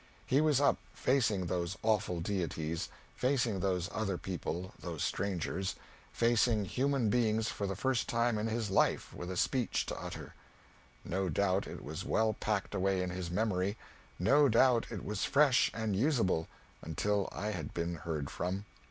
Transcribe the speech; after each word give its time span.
He 0.25 0.41
was 0.41 0.59
up 0.59 0.79
facing 0.95 1.45
those 1.45 1.77
awful 1.83 2.21
deities 2.21 2.89
facing 3.15 3.59
those 3.59 3.87
other 3.93 4.17
people, 4.17 4.73
those 4.79 5.03
strangers 5.03 5.75
facing 6.11 6.65
human 6.65 7.11
beings 7.11 7.49
for 7.49 7.67
the 7.67 7.75
first 7.75 8.07
time 8.09 8.39
in 8.39 8.47
his 8.47 8.71
life, 8.71 9.13
with 9.13 9.29
a 9.29 9.37
speech 9.37 9.85
to 9.85 10.01
utter. 10.01 10.33
No 11.05 11.29
doubt 11.29 11.67
it 11.67 11.83
was 11.83 12.03
well 12.03 12.33
packed 12.33 12.73
away 12.73 13.03
in 13.03 13.11
his 13.11 13.29
memory, 13.29 13.77
no 14.17 14.49
doubt 14.49 14.87
it 14.89 15.05
was 15.05 15.23
fresh 15.23 15.69
and 15.71 15.95
usable, 15.95 16.47
until 16.81 17.29
I 17.31 17.51
had 17.51 17.71
been 17.71 17.97
heard 17.97 18.31
from. 18.31 18.65